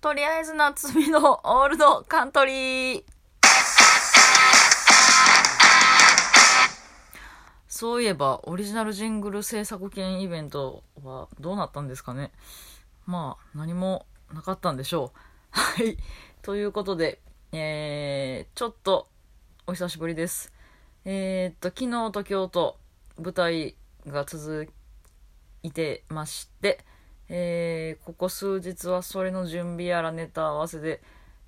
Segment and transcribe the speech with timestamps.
[0.00, 3.04] とりあえず夏美の オールドカントリー。
[7.66, 12.30] そういえば、オリジナルジングル制作権イベントはどうなったんですかね。
[13.06, 15.18] まあ、何もなかったんでしょう。
[15.50, 15.98] はい。
[16.42, 19.08] ということで、えー、ちょっと、
[19.66, 20.52] お久しぶりです。
[21.04, 22.78] えー、っと、昨日と今日と
[23.18, 23.76] 舞台
[24.06, 24.72] が続
[25.64, 26.84] いてまして、
[27.28, 31.02] えー、ここ数日はそれの準備やらネタ合わせで、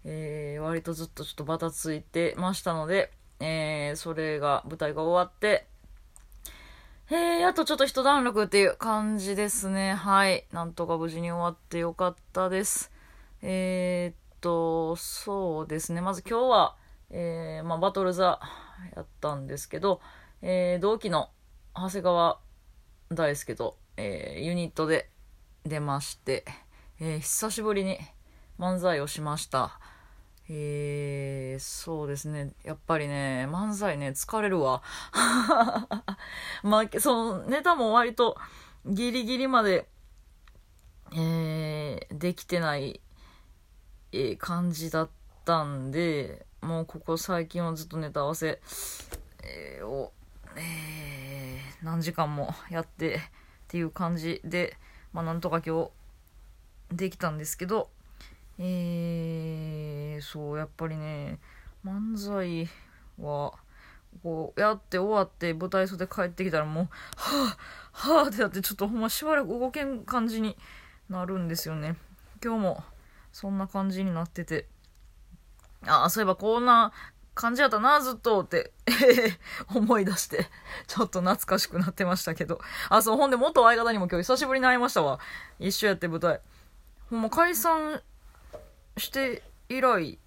[0.05, 5.67] えー、割とずっとちょっとバタついてましたので、えー、それが、舞台が終わって、
[7.11, 9.95] えー、やっとちょっと一段落っていう感じですね。
[9.95, 10.45] はい。
[10.53, 12.93] なんとか無事に終わってよかったです。
[13.43, 16.03] えー、っと、そうですね。
[16.03, 16.77] まず今日は、
[17.11, 18.39] えー、まあ、バトルザ
[18.95, 20.01] やったんですけど、
[20.43, 21.31] えー、同期の
[21.75, 22.39] 長谷川
[23.11, 25.11] 大輔と、えー、ユニットで
[25.65, 26.45] 出まして、
[27.01, 27.99] えー、久しぶりに
[28.59, 29.79] 漫才をしました。
[30.49, 32.53] えー、そうですね。
[32.65, 34.83] やっぱりね、漫才ね、疲れるわ。
[36.65, 38.37] まあ、その、ネタも割と
[38.85, 39.89] ギリギリまで、
[41.13, 43.01] えー、できてない、
[44.13, 45.11] えー、感じだっ
[45.45, 48.61] たんで、もうここ最近はずっとネタ合わせ、
[49.45, 50.13] えー、を、
[50.57, 53.21] えー、何時間もやってっ
[53.69, 54.77] ていう感じで、
[55.13, 55.91] まあなんとか今
[56.91, 57.91] 日できたんですけど、
[58.59, 61.39] えー、そう、やっぱりね、
[61.85, 62.69] 漫才
[63.19, 63.55] は、
[64.23, 70.57] こう、やって終わって舞台袖帰ってきたらもう、はぁ、はぁってなってちょっとほんましばらく動けん感じに
[71.09, 71.97] なるんですよね。
[72.45, 72.85] 今日も
[73.33, 74.67] そんな感じになってて、
[75.87, 76.93] ああ、そういえばこんな
[77.41, 78.73] 感じやったな、ずっとって、
[79.75, 80.47] 思い出して、
[80.87, 82.61] ちょっと懐かしくなってましたけど。
[82.91, 85.19] あ、そう、ほんで元相方にも今日久しぶりに会いましたわ。
[85.59, 86.43] 一緒やって舞台。
[87.09, 88.03] ほんま解散
[88.99, 90.19] して以来、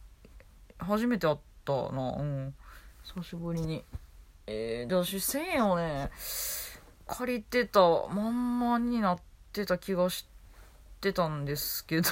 [0.79, 2.55] 初めて会ったな、うん。
[3.03, 3.85] 久しぶりに。
[4.47, 6.09] えー、で、私1000円をね、
[7.05, 9.19] 借りてたまんまになっ
[9.51, 10.25] てた気がし
[10.99, 12.09] てたんですけど、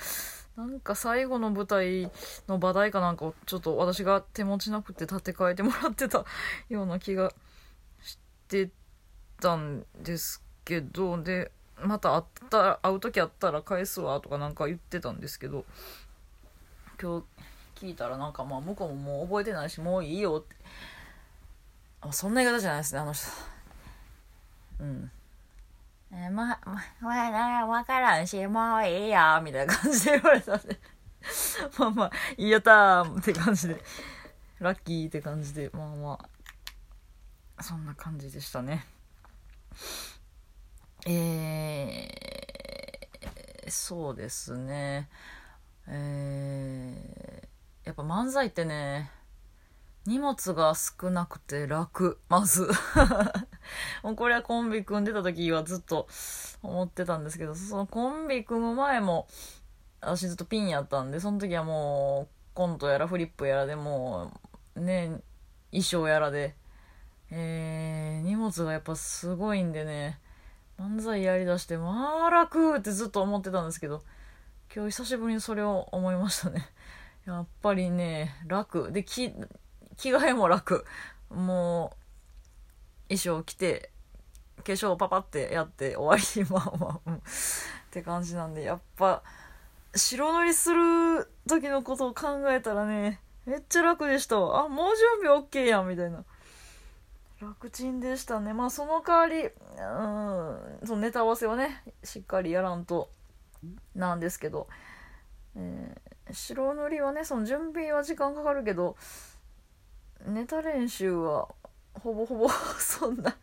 [0.56, 2.10] なんか最後の舞台
[2.48, 6.24] の場代かなんかをちょっと私が手持ちなくて立て替えてもらってた
[6.68, 7.32] ような気が
[8.02, 8.18] し
[8.48, 8.70] て
[9.40, 11.50] たんですけど、で、
[11.82, 15.64] また会った、会う時あったら返すわとかなんか言ってたんですけど、
[17.00, 17.24] 今
[17.76, 20.56] 日聞いたらなんかまあ向こうももう覚えてないしもういいよって。
[22.12, 23.26] そんな言い方じゃないですね、あの人。
[24.80, 25.10] うん。
[26.12, 30.78] えー、ま、ま、ま、わからんし、もういいよ、みたいな感じで言われたんで
[31.78, 33.82] まあまあ、いいやったーって感じで、
[34.58, 36.18] ラッキーって感じで、まあま
[37.56, 38.84] あ、そんな感じでしたね。
[41.06, 45.08] えー、そうですね。
[45.86, 49.10] えー、やっぱ漫才ってね、
[50.06, 52.70] 荷物が少なくて楽、まず。
[54.02, 56.08] もうこれはコンビ組んでた時はずっと
[56.62, 59.28] 思ってたんですけど、そのコンビ組む前も、
[60.00, 64.32] 私ずっとピンやったんで、その時はもう、コントやらフリップやらでも
[64.74, 65.20] う、ね、
[65.70, 66.56] 衣装やらで、
[67.30, 70.18] えー、荷物がやっぱすごいんでね、
[70.78, 74.02] 漫才やりだして、まあ楽ってずっと思ってたんですけど、
[74.74, 76.68] 今日久しぶりにそれを思いましたね。
[77.26, 78.90] やっぱりね、楽。
[78.90, 79.32] で、着、
[80.00, 80.86] 着替えも楽。
[81.28, 81.96] も
[83.10, 83.90] う、衣装着て、
[84.56, 86.50] 化粧パパってやって終わり。
[86.50, 87.14] まあまあ、うん。
[87.16, 87.20] っ
[87.90, 89.22] て感じなんで、やっぱ、
[89.94, 94.36] 白塗りする時のことを考えたらね、めっちゃ楽でした。
[94.36, 96.24] あ、もう準備 OK やん、みたいな。
[97.40, 98.52] 楽ちんでしたね。
[98.52, 103.10] まあその代わり、うん、そのネタ合わせはね、しっかりやらんと
[103.94, 104.68] なんですけど、
[105.56, 108.96] えー、白塗りはね、その準備は時間かかるけど、
[110.26, 111.48] ネタ練習は
[111.94, 112.48] ほぼほぼ
[112.78, 113.36] そんな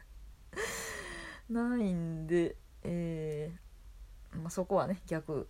[1.50, 5.48] ないんで、えー、まあ、そこはね、逆、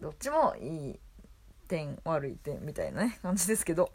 [0.00, 1.00] どっちもいい
[1.68, 3.92] 点、悪い点みたいなね、 感じですけど、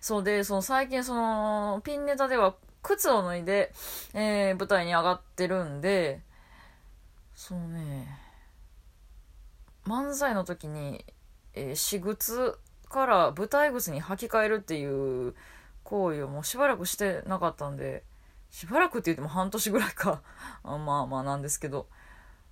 [0.00, 3.72] そうで、その最近その、ピンネタでは靴を脱いで、
[4.14, 6.22] えー、舞台に上がってるんで、
[7.34, 8.08] そうね、
[9.84, 11.04] 漫才の時に、
[11.52, 15.34] えー、私靴から舞台靴に履き替えるっていう
[15.84, 18.04] 行為をもうしばらくしてなかったんで、
[18.50, 20.22] しばらくって言っても半年ぐらいか。
[20.64, 21.88] まあまあなんですけど、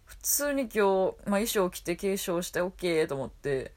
[0.04, 3.74] 普通に今日、まあ、衣装着て継承して OK と思って、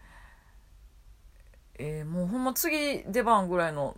[1.75, 3.97] えー、もうほんま次出番ぐらいの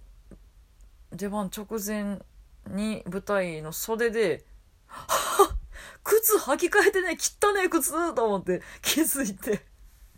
[1.12, 2.20] 出番直前
[2.68, 4.46] に舞台の袖で、
[4.86, 5.06] は
[5.54, 5.58] っ
[6.04, 9.66] 靴履き替えてね、汚ねえ靴と思って気づいて。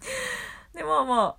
[0.74, 1.36] で、まあまあ、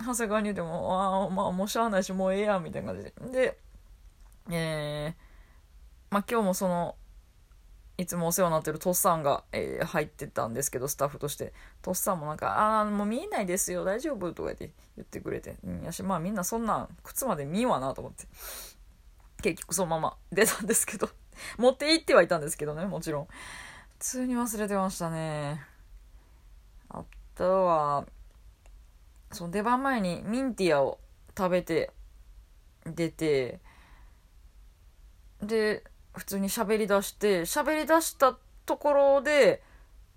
[0.00, 3.12] 長谷川に言っても、ああ、まあもしゃあないし、もうええやん、みたいな感じで。
[3.30, 3.58] で、
[4.50, 5.14] えー、
[6.10, 6.96] まあ今日もその、
[7.98, 11.52] いつもお世話になってるトッサンが、えー、入ってたんですけど、スタッフとして。
[11.82, 14.32] トッサンもなんか、ああ、もう見えないですよ、大丈夫？
[14.32, 15.56] とか言って言ってくれて。
[15.64, 18.26] うん、やし、まあみんなそんな靴まで見んわなと思って。
[19.42, 21.08] 結局そのまま出たんですけど
[21.56, 23.24] 持って行ってはいたんですけどね、もちろん。
[23.26, 23.30] 普
[23.98, 25.62] 通に忘れてましたね。
[26.88, 27.04] あ
[27.34, 28.06] とは、
[29.32, 30.98] その出番前にミンティアを
[31.36, 31.90] 食べて、
[32.86, 33.60] 出て、
[35.42, 35.84] で、
[36.14, 38.36] 普通に喋り出して、喋り出した
[38.66, 39.62] ところで、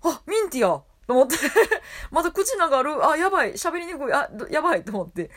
[0.02, 0.82] あ、ミンティア!
[1.06, 1.36] と思って。
[2.10, 4.84] また口流る、あ、やばい、喋りにくい、あ、やばい。
[4.84, 5.30] と思って。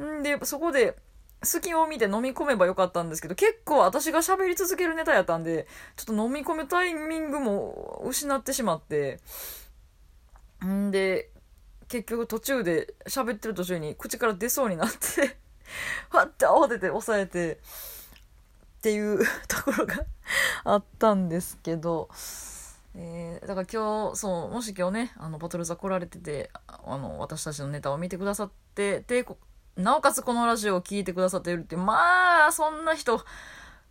[0.00, 0.96] んで、そこで、
[1.42, 9.20] 隙を見て飲み込めばよかったんですけど、結構私が喋り続けるネタやったんで、ちょっと飲み込むタイミングも失ってしまって、
[10.64, 11.30] んで、
[11.88, 15.36] 結局途中で喋ってる途中に口から出そうになって
[16.10, 20.04] ふわって慌てて押さえて、っていう ところが
[20.64, 22.10] あったんですけど、
[22.94, 29.26] えー、だから今日、そう、もし今日ね、あの、ボトル座来られてて、あの、私たちのネタを見てくださってて、
[29.76, 33.24] なおかつこのラジオを聴いてくださっているって、まあ、そんな人、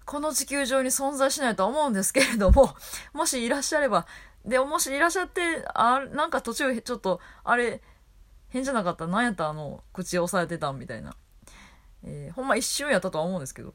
[0.05, 2.75] この地球上に存在しないとは思うんですけれども、
[3.13, 4.05] もしいらっしゃれば、
[4.45, 7.81] で、もしいらっしゃって、あ、なんか途中ちょっと、あれ、
[8.49, 9.07] 変じゃなかった？
[9.07, 9.49] なんやった？
[9.49, 11.15] あの、口を押さえてたんみたいな。
[12.03, 13.73] えー、ほんま一瞬やったとは思うんですけど。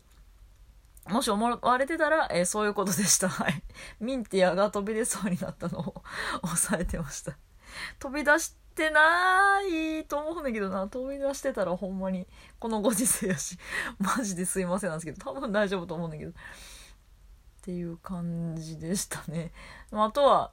[1.08, 3.28] もし思われてたら、えー、そういうことでした。
[3.30, 3.62] はい。
[3.98, 6.02] ミンティアが飛び出そうになったのを
[6.44, 7.32] 押さえてました。
[7.98, 10.86] 飛び出してないと思うんだけどな。
[10.88, 12.26] 飛び出してたらほんまに、
[12.58, 13.58] このご時世やし、
[13.98, 16.30] マジですいませんなんですけど、多分大丈夫と思うんだけど。
[16.30, 16.34] っ
[17.62, 19.52] ていう感じでしたね。
[19.92, 20.52] あとは、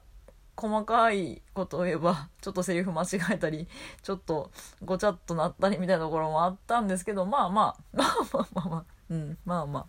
[0.56, 3.68] 細かいことを言えば、ちょっとセリフ間違えたり、
[4.02, 4.50] ちょっと
[4.82, 9.86] ごちゃっとなったりみたいなところもあったんですけど、まあまあ、 まあまあまあまあ、うん、まあまあ。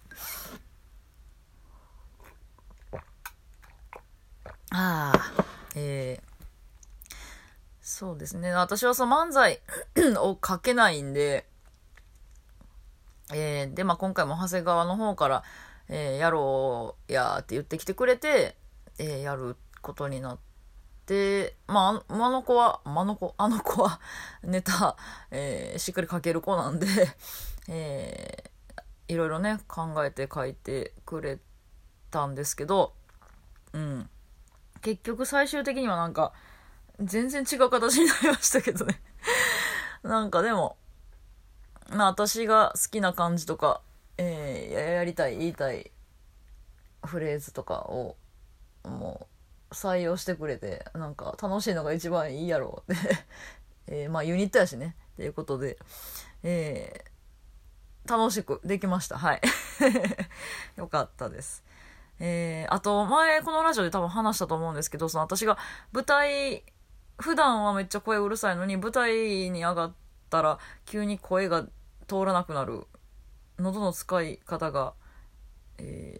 [4.69, 5.45] ああ、
[5.75, 6.26] えー、
[7.97, 8.51] そうですね。
[8.51, 9.59] 私はその漫才
[10.21, 11.47] を書けないんで、
[13.33, 15.43] えー、で、まあ今回も長谷川の方から、
[15.89, 18.55] えー、やろうやって言ってきてくれて、
[18.99, 20.39] えー、やることになっ
[21.07, 23.99] て、まあ、あの子は、あの子、あの子は
[24.45, 24.95] ネタ、
[25.31, 26.85] えー、しっかり書ける子なんで
[27.67, 31.39] えー、いろいろね、考えて書いてくれ
[32.11, 32.93] たんですけど、
[33.73, 34.07] うん。
[34.83, 36.33] 結局最終的にはなんか、
[36.99, 38.99] 全然違う形になりましたけどね
[40.03, 40.77] なんかでも、
[41.89, 43.81] まあ私が好きな感じとか、
[44.17, 45.91] えー、やりたい、言いたい
[47.05, 48.15] フレーズとかを、
[48.83, 49.27] も
[49.71, 53.25] う、採用してくれて、なんか楽しいのが一番いいやろうって
[54.03, 55.77] えー、まあユニットやしね、っていうことで、
[56.43, 59.17] えー、楽しくできました。
[59.17, 59.41] はい。
[60.77, 61.63] よかったです。
[62.19, 65.57] えー、あと前このラジオで多分話したと思うんですけど、その私が
[65.91, 66.63] 舞台、
[67.17, 69.93] 普段はめっちゃ声うるさいのに舞台に上がっ
[70.29, 71.63] たら急に声が
[72.07, 72.85] 通らなくなる
[73.59, 74.93] 喉の使い方が、
[75.79, 76.19] え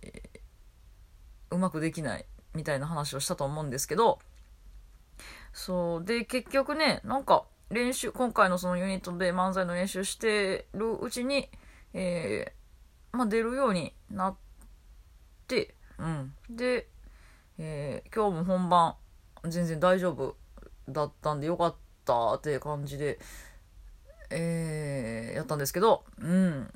[1.51, 4.19] ー、うまくできないみたいな話をしたと思うんですけど、
[5.53, 6.05] そう。
[6.05, 11.49] で、結局ね、なんか、練習、今回のそのユニットで漫才の練習してるうちに、
[11.93, 14.35] えー、まあ、出るようになっ
[15.47, 16.33] て、うん。
[16.49, 16.87] で、
[17.57, 18.95] えー、今日も本番、
[19.45, 20.35] 全然大丈夫
[20.89, 21.75] だったんでよかっ
[22.05, 23.19] たっていう感じで、
[24.29, 26.73] えー、やったんですけど、うん。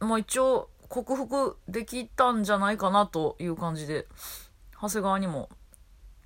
[0.00, 4.06] まあ一応、克服できたんじゃないかなという感じで、
[4.80, 5.48] 長谷川にも、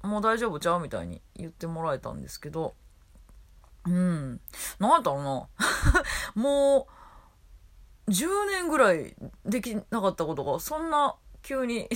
[0.02, 2.74] もう大丈夫ちゃうみたいに言ってもらえたんですけど、
[3.86, 4.40] うん。
[4.80, 5.48] なんやったろうな。
[6.34, 6.88] も
[8.08, 11.88] う、10年ぐらいできなかったことが、そんな急に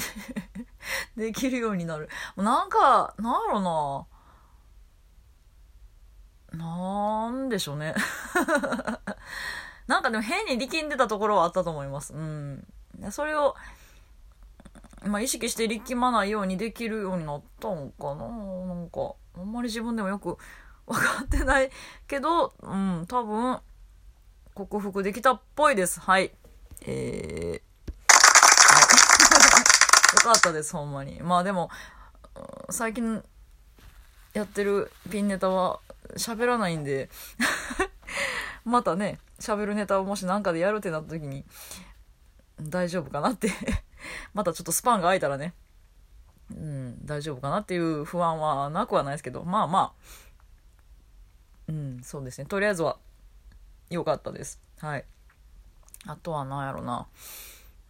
[1.16, 2.08] できるようになる。
[2.36, 4.06] なんか、なんやろうな。
[6.52, 7.94] なんでしょうね
[9.86, 12.14] なんかでも変に力んでたところはあったと思います。
[12.14, 12.64] うん。
[13.10, 13.56] それを、
[15.04, 20.38] まあ、意識して力まないようにできるようになったんかななんか、あんまり自分でもよく
[20.86, 21.70] 分かってない
[22.06, 23.58] けど、うん、多分、
[24.54, 25.98] 克服できたっぽいです。
[25.98, 26.30] はい。
[26.82, 27.62] えー、はい。
[30.14, 31.20] よかったです、ほんまに。
[31.20, 31.68] まあでも、
[32.70, 33.24] 最近
[34.34, 35.80] やってるピンネタは
[36.16, 37.08] 喋らないんで。
[38.64, 41.44] またね、喋るネタをもし何かでやるってなった時に、
[42.60, 43.50] 大丈夫かなって。
[44.34, 45.54] またちょっとスパンが空いたらね、
[46.50, 50.02] うん、大丈夫かなっていう不安はなくはないですけど、まあまあ、
[51.68, 52.46] うんそうですね。
[52.46, 52.98] とりあえずは
[53.88, 54.60] 良かったです。
[54.78, 55.04] はい。
[56.06, 57.06] あとは何やろな。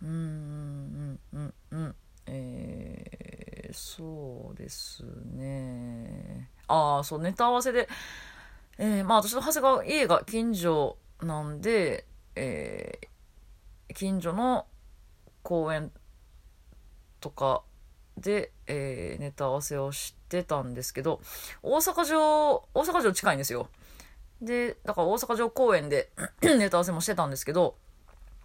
[0.02, 1.96] うーんうんうんうん。
[2.26, 6.50] えー、そうですね。
[6.70, 7.88] ああそうネタ合わせで
[8.82, 14.64] えー、まあ私と長谷川家が近所なんで、えー、近所の
[15.42, 15.92] 公園
[17.20, 17.62] とか
[18.16, 21.20] で、えー、ネタ合わせをしてたんですけど、
[21.62, 23.68] 大阪城、大阪城近いんですよ。
[24.40, 26.10] で、だから大阪城公園で
[26.42, 27.76] ネタ合わせもしてたんですけど、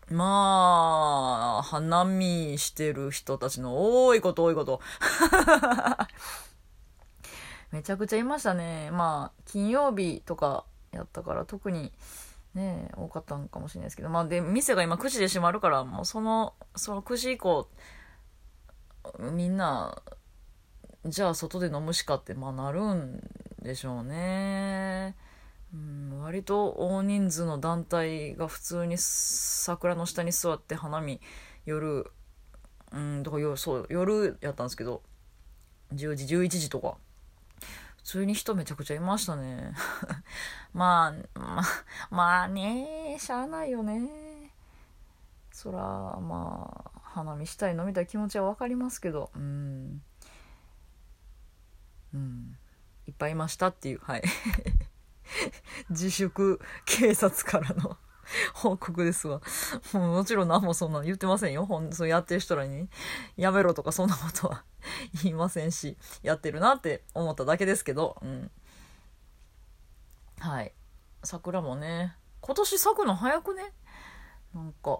[0.10, 4.82] まあ、花見してる人たちの多いこと多いこと。
[7.76, 8.90] めちゃくちゃいましたね。
[8.92, 10.64] まあ、金曜日とか
[10.94, 11.92] やったから特に
[12.54, 17.68] ね、多かったんかもしれないですけど、まあで、店が今9時で閉まるから、もうその、その9時以降、
[19.20, 20.02] みんな、
[21.06, 23.22] じゃあ外で飲むしかって、まあなるん
[23.62, 25.18] でしょうね。
[25.74, 31.20] うん、割と大人数の団体が普通に桜の下に座って花見
[31.66, 32.10] 夜
[32.94, 35.02] うんだから夜そう夜やったんですけど
[35.94, 36.96] 10時11時とか
[38.06, 39.74] 普通に人めちゃくちゃいましたね。
[40.74, 41.64] まあま
[42.12, 44.54] まあねしゃあないよね
[45.52, 49.32] そらまあ花見したい飲みたい気持ちは分かりますけど。
[49.36, 50.04] うん。
[52.14, 52.58] うん。
[53.08, 54.24] いっぱいいましたっていうはい。
[55.90, 57.98] 自粛警察からの
[58.54, 59.42] 報告ですわ。
[59.94, 61.66] もうもちろん何もそんな言ってませんよ。
[61.66, 62.90] ほんそうやってる人らに、
[63.38, 64.64] やめろとかそんなことは
[65.24, 68.52] 言いませんし、やってるなって思っただけですけど、うん。
[70.40, 70.74] はい。
[71.24, 73.74] 桜もね、今年咲くの早くね？
[74.54, 75.00] なんか、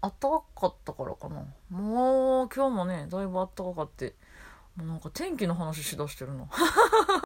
[0.00, 1.44] あったかかったからかな。
[1.70, 4.16] もう今日もね、だいぶあったかかって、
[4.76, 6.48] もうなんか天気の話しだしてるの。